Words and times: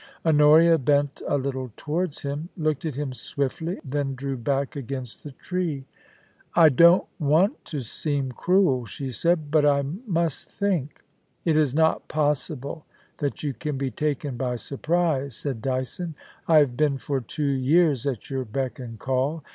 Honoria 0.25 0.79
bent 0.79 1.21
a 1.27 1.37
little 1.37 1.71
towards 1.77 2.23
him, 2.23 2.49
looked 2.57 2.85
at 2.85 2.95
him 2.95 3.13
swiftly, 3.13 3.79
then 3.85 4.15
drew 4.15 4.35
back 4.35 4.75
against 4.75 5.23
the 5.23 5.31
tree. 5.33 5.85
THE 6.55 6.61
ENCHANTRESS 6.63 6.71
OF 6.71 6.77
KOORALBYN. 6.77 6.79
85 6.79 6.79
* 6.79 6.79
I 6.79 6.81
don't 6.81 7.29
want 7.31 7.65
to 7.65 7.81
seem 7.81 8.31
cruel/ 8.31 8.85
she 8.87 9.11
said, 9.11 9.51
* 9.51 9.51
but 9.51 9.63
I 9.63 9.83
must 10.07 10.49
think,' 10.49 11.03
* 11.25 11.45
It 11.45 11.55
is 11.55 11.75
not 11.75 12.07
possible 12.07 12.87
that 13.19 13.43
you 13.43 13.53
can 13.53 13.77
be 13.77 13.91
taken 13.91 14.37
by 14.37 14.55
surprise,' 14.55 15.35
said 15.35 15.61
Dyson. 15.61 16.15
* 16.33 16.47
I 16.47 16.57
have 16.57 16.75
been 16.75 16.97
for 16.97 17.21
two 17.21 17.43
years 17.43 18.07
at 18.07 18.27
your 18.31 18.43
beck 18.43 18.79
and 18.79 18.97
call. 18.97 19.43